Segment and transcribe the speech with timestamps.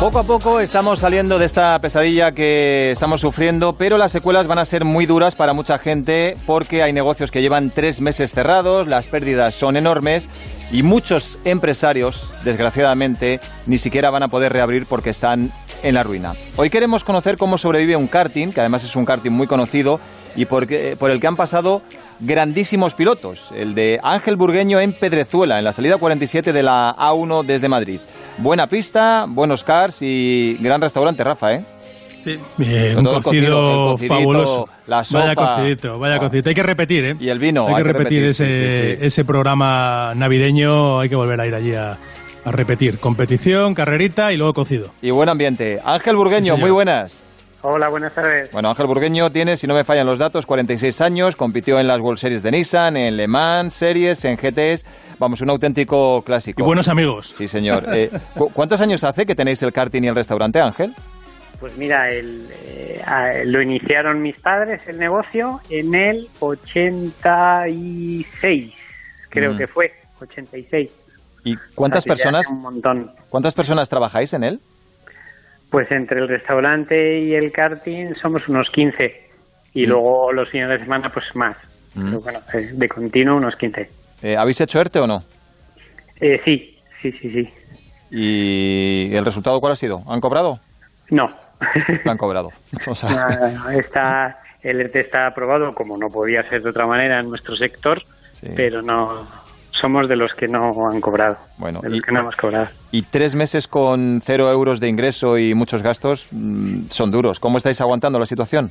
[0.00, 4.58] Poco a poco estamos saliendo de esta pesadilla que estamos sufriendo, pero las secuelas van
[4.58, 8.86] a ser muy duras para mucha gente porque hay negocios que llevan tres meses cerrados,
[8.88, 10.28] las pérdidas son enormes
[10.70, 15.50] y muchos empresarios, desgraciadamente, ni siquiera van a poder reabrir porque están
[15.86, 16.32] en la ruina.
[16.56, 20.00] Hoy queremos conocer cómo sobrevive un karting, que además es un karting muy conocido
[20.34, 20.66] y por,
[20.98, 21.82] por el que han pasado
[22.18, 23.52] grandísimos pilotos.
[23.54, 28.00] El de Ángel Burgueño en Pedrezuela, en la salida 47 de la A1 desde Madrid.
[28.38, 31.64] Buena pista, buenos cars y gran restaurante, Rafa, ¿eh?
[32.24, 32.40] Sí.
[32.56, 34.68] Bien, un cocido, fabuloso.
[34.88, 35.20] La sopa.
[35.20, 36.48] Vaya cocidito, vaya cocidito.
[36.48, 37.16] Hay que repetir, ¿eh?
[37.20, 37.68] Y el vino.
[37.68, 40.98] Hay, que, repetir, ese, ese programa navideño.
[40.98, 41.96] Hay que volver a ir allí a,
[42.46, 42.98] a repetir.
[43.00, 44.92] Competición, carrerita y luego cocido.
[45.02, 45.80] Y buen ambiente.
[45.84, 47.24] Ángel Burgueño, muy buenas.
[47.62, 48.52] Hola, buenas tardes.
[48.52, 51.98] Bueno, Ángel Burgueño tiene, si no me fallan los datos, 46 años, compitió en las
[51.98, 54.84] World Series de Nissan, en Le Mans Series, en GTs,
[55.18, 56.62] vamos, un auténtico clásico.
[56.62, 57.26] Y buenos amigos.
[57.26, 57.84] Sí, señor.
[57.92, 58.08] Eh,
[58.52, 60.94] ¿Cuántos años hace que tenéis el karting y el restaurante, Ángel?
[61.58, 63.02] Pues mira, el, eh,
[63.46, 68.72] lo iniciaron mis padres el negocio en el 86,
[69.30, 69.58] creo Mm.
[69.58, 70.90] que fue, 86.
[71.46, 73.10] ¿Y cuántas Así personas, Un montón.
[73.28, 74.60] cuántas personas trabajáis en él?
[75.70, 79.22] Pues entre el restaurante y el karting somos unos 15
[79.74, 79.88] y Mm.
[79.90, 81.56] luego los fines de semana pues más.
[81.94, 82.04] Mm.
[82.06, 82.40] Pero bueno,
[82.72, 83.88] de continuo unos 15.
[84.22, 85.22] Eh, ¿Habéis hecho ERTE o no?
[86.20, 87.50] Eh, sí, sí, sí, sí.
[88.10, 90.02] ¿Y el resultado cuál ha sido?
[90.08, 90.58] ¿Han cobrado?
[91.10, 91.30] No.
[92.04, 92.50] Lo han cobrado.
[92.86, 97.28] O sea, está, el ERTE está aprobado, como no podía ser de otra manera en
[97.28, 98.02] nuestro sector,
[98.32, 98.48] sí.
[98.56, 99.26] pero no
[99.80, 101.36] somos de los que no han cobrado.
[101.58, 102.68] Bueno, de los y- que no hemos cobrado.
[102.90, 107.40] Y tres meses con cero euros de ingreso y muchos gastos mm, son duros.
[107.40, 108.70] ¿Cómo estáis aguantando la situación?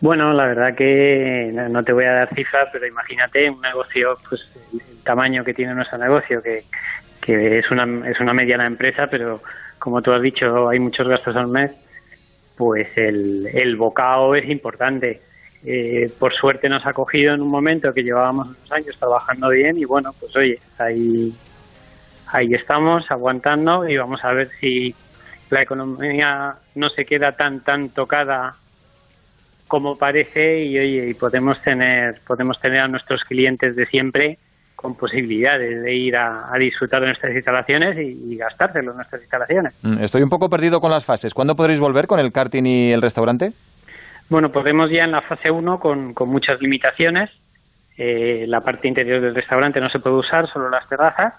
[0.00, 4.46] Bueno, la verdad que no te voy a dar cifras, pero imagínate un negocio, pues
[4.72, 6.64] el el tamaño que tiene nuestro negocio, que,
[7.20, 9.40] que es una es una mediana empresa, pero
[9.78, 11.70] como tú has dicho, hay muchos gastos al mes,
[12.56, 15.20] pues el, el bocado es importante.
[15.66, 19.78] Eh, por suerte nos ha cogido en un momento que llevábamos unos años trabajando bien
[19.78, 21.32] y bueno, pues oye, ahí,
[22.26, 24.94] ahí estamos aguantando y vamos a ver si
[25.48, 28.52] la economía no se queda tan tan tocada
[29.66, 34.38] como parece y oye y podemos tener podemos tener a nuestros clientes de siempre
[34.76, 39.72] con posibilidades de ir a, disfrutar de nuestras instalaciones y, y gastárselo en nuestras instalaciones.
[39.80, 41.32] Mm, Estoy un poco perdido con las fases.
[41.32, 43.54] ¿Cuándo podréis volver con el karting y el restaurante?
[44.28, 47.30] Bueno, podemos ya en la fase 1 con, con muchas limitaciones.
[47.96, 51.34] Eh, la parte interior del restaurante no se puede usar, solo las terrazas.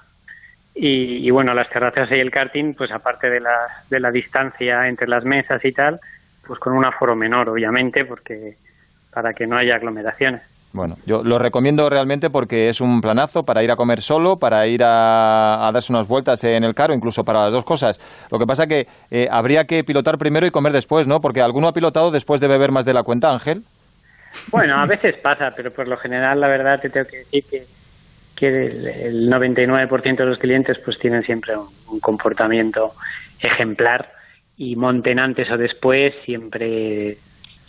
[0.74, 3.58] Y, y bueno, las terrazas y el karting, pues aparte de la,
[3.90, 6.00] de la distancia entre las mesas y tal,
[6.46, 8.58] pues con un aforo menor, obviamente, porque
[9.12, 10.42] para que no haya aglomeraciones.
[10.76, 14.68] Bueno, yo lo recomiendo realmente porque es un planazo para ir a comer solo, para
[14.68, 17.98] ir a, a darse unas vueltas en el carro, incluso para las dos cosas.
[18.30, 21.22] Lo que pasa que eh, habría que pilotar primero y comer después, ¿no?
[21.22, 23.64] Porque alguno ha pilotado después de beber más de la cuenta, Ángel.
[24.52, 27.64] Bueno, a veces pasa, pero por lo general, la verdad, te tengo que decir que,
[28.36, 32.96] que el, el 99% de los clientes pues tienen siempre un, un comportamiento
[33.40, 34.12] ejemplar
[34.58, 37.18] y monten antes o después siempre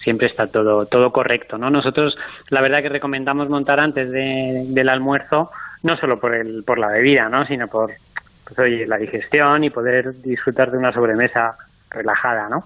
[0.06, 1.69] siempre está todo todo correcto, ¿no?
[1.69, 2.17] Nosotros
[2.50, 5.50] la verdad que recomendamos montar antes de- del almuerzo
[5.83, 7.44] no solo por el por la bebida, ¿no?
[7.44, 7.91] Sino por
[8.45, 11.56] pues, oye, la digestión y poder disfrutar de una sobremesa
[11.91, 12.65] relajada, ¿no?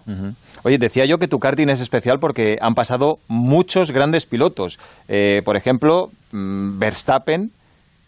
[0.65, 4.79] Oye, decía yo que tu karting es especial porque han pasado muchos grandes pilotos.
[5.09, 7.51] Eh, por ejemplo, mm, Verstappen,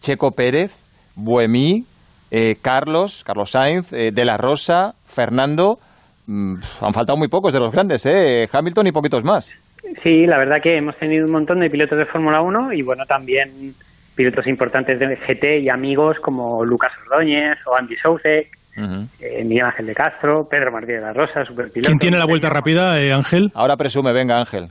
[0.01, 0.71] Checo Pérez,
[1.15, 1.85] Buemi,
[2.29, 5.79] eh, Carlos, Carlos Sainz, eh, De La Rosa, Fernando.
[6.25, 8.47] Mm, han faltado muy pocos de los grandes, ¿eh?
[8.51, 9.57] Hamilton y poquitos más.
[10.01, 13.05] Sí, la verdad que hemos tenido un montón de pilotos de Fórmula 1 y bueno,
[13.05, 13.73] también
[14.15, 19.07] pilotos importantes de GT y amigos como Lucas Ordóñez o Andy Sousek, Ujú.
[19.19, 21.87] eh, Miguel Ángel de Castro, Pedro Martínez de la Rosa, superpiloto.
[21.89, 23.51] ¿Quién tiene la vuelta rápida, eh, Ángel?
[23.53, 24.69] Ahora presume, venga Ángel.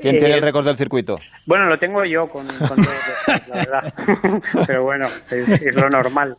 [0.00, 1.18] ¿Quién Eh, tiene el récord del circuito?
[1.46, 3.94] Bueno, lo tengo yo con, con todos los- la verdad.
[4.66, 6.36] Pero bueno, es, es lo normal.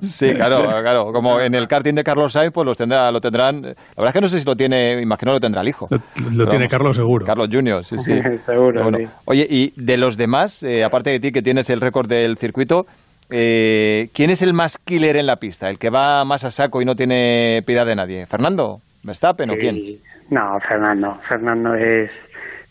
[0.00, 1.12] Sí, claro, claro.
[1.12, 3.62] Como en el karting de Carlos Sainz, pues los tendrá, lo tendrán.
[3.62, 5.88] La verdad es que no sé si lo tiene, imagino lo tendrá el hijo.
[5.90, 6.70] Lo, lo tiene vamos.
[6.70, 7.26] Carlos seguro.
[7.26, 8.20] Carlos Junior, sí, sí.
[8.46, 9.06] Seguro, Bueno, sí.
[9.26, 12.86] Oye, y de los demás, eh, aparte de ti que tienes el récord del circuito,
[13.30, 15.70] eh, ¿quién es el más killer en la pista?
[15.70, 18.26] ¿El que va más a saco y no tiene piedad de nadie?
[18.26, 18.80] ¿Fernando?
[19.02, 19.74] ¿Verstappen o quién?
[19.74, 20.00] Sí.
[20.30, 21.18] No, Fernando.
[21.28, 22.10] Fernando es...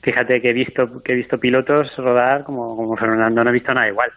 [0.04, 3.74] Fíjate que he visto que he visto pilotos rodar como, como Fernando, no he visto
[3.74, 4.12] nada igual.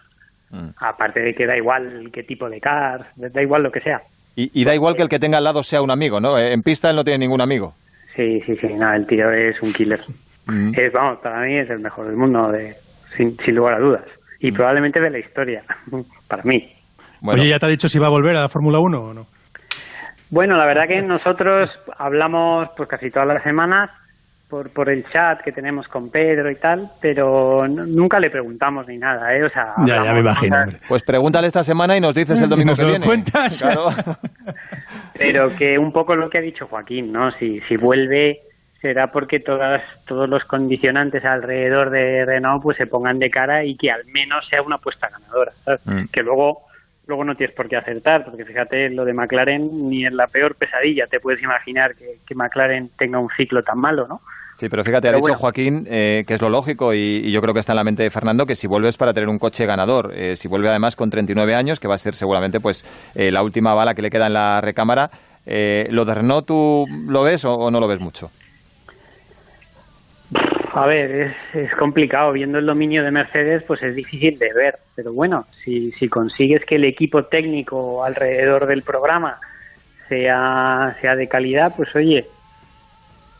[0.49, 0.69] Mm.
[0.77, 4.01] Aparte de que da igual qué tipo de car, da igual lo que sea.
[4.35, 6.37] Y, y da igual que el que tenga al lado sea un amigo, ¿no?
[6.37, 7.73] Eh, En pista él no tiene ningún amigo.
[8.15, 9.99] Sí, sí, sí, no, el tío es un killer.
[10.45, 10.73] Mm.
[10.77, 12.75] Es, vamos, para mí es el mejor del mundo, de,
[13.15, 14.03] sin, sin lugar a dudas.
[14.39, 15.63] Y probablemente de la historia,
[16.27, 16.71] para mí.
[17.21, 19.13] Bueno, Oye, ¿ya te ha dicho si va a volver a la Fórmula 1 o
[19.13, 19.27] no?
[20.29, 23.89] Bueno, la verdad que nosotros hablamos pues casi todas las semanas
[24.49, 28.97] por, por el chat que tenemos con Pedro y tal, pero nunca le preguntamos ni
[28.97, 29.43] nada, ¿eh?
[29.43, 30.57] O sea, ya, ya me imagino.
[30.87, 33.05] Pues pregúntale esta semana y nos dices el domingo que viene.
[33.05, 33.65] cuentas?
[35.17, 37.31] pero que un poco lo que ha dicho Joaquín, ¿no?
[37.31, 38.41] Si, si vuelve
[38.81, 43.75] será porque todas, todos los condicionantes alrededor de Renault pues se pongan de cara y
[43.75, 45.51] que al menos sea una apuesta ganadora,
[45.85, 46.05] mm.
[46.11, 46.66] Que luego
[47.07, 50.55] luego no tienes por qué acertar, porque fíjate, lo de McLaren ni en la peor
[50.55, 54.21] pesadilla te puedes imaginar que, que McLaren tenga un ciclo tan malo, ¿no?
[54.57, 57.59] Sí, pero fíjate, ha dicho Joaquín eh, que es lo lógico y, yo creo que
[57.59, 60.35] está en la mente de Fernando que si vuelves para tener un coche ganador, eh,
[60.35, 62.83] si vuelve además con 39 años, que va a ser seguramente pues
[63.13, 65.11] eh, la última bala que le queda en la recámara,
[65.45, 68.31] ¿lo de Renault tú lo ves o, no lo ves mucho?
[70.77, 72.31] A ver, es, es, complicado.
[72.33, 74.77] Viendo el dominio de Mercedes, pues es difícil de ver.
[74.95, 79.39] Pero bueno, si, si consigues que el equipo técnico alrededor del programa
[80.07, 82.27] sea, sea de calidad, pues oye,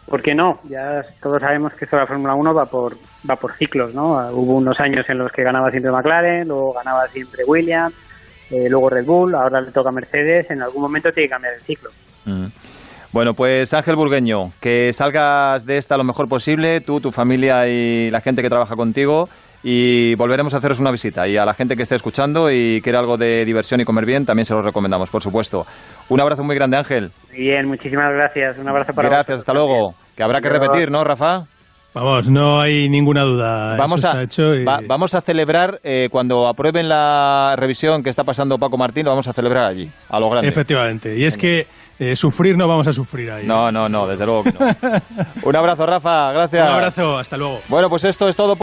[0.08, 0.62] ¿Por qué no?
[0.70, 2.96] Ya todos sabemos que esto de la Fórmula 1 va por,
[3.30, 4.14] va por ciclos, ¿no?
[4.32, 7.94] Hubo unos años en los que ganaba siempre McLaren, luego ganaba siempre Williams,
[8.50, 11.60] eh, luego Red Bull, ahora le toca Mercedes, en algún momento tiene que cambiar el
[11.60, 11.90] ciclo.
[12.24, 12.46] Mm.
[13.18, 18.12] Bueno, pues Ángel Burgueño, que salgas de esta lo mejor posible, tú, tu familia y
[18.12, 19.28] la gente que trabaja contigo,
[19.64, 21.28] y volveremos a haceros una visita.
[21.28, 24.24] Y a la gente que esté escuchando y quiere algo de diversión y comer bien,
[24.24, 25.66] también se lo recomendamos, por supuesto.
[26.10, 27.10] Un abrazo muy grande, Ángel.
[27.32, 28.60] Bien, muchísimas gracias.
[28.60, 29.96] Un abrazo para Gracias, hasta luego.
[30.16, 31.48] Que habrá que repetir, ¿no, Rafa?
[31.94, 33.76] Vamos, no hay ninguna duda.
[33.78, 34.28] Vamos, a,
[34.86, 39.28] vamos a celebrar eh, cuando aprueben la revisión que está pasando Paco Martín, lo vamos
[39.28, 40.48] a celebrar allí, a lo grande.
[40.48, 41.18] Efectivamente.
[41.18, 41.66] Y es que
[42.00, 43.48] eh, sufrir no vamos a sufrir ahí.
[43.48, 44.60] No, no, no, desde luego que no.
[45.44, 46.70] Un abrazo, Rafa, gracias.
[46.70, 47.62] Un abrazo, hasta luego.
[47.68, 48.56] Bueno, pues esto es todo.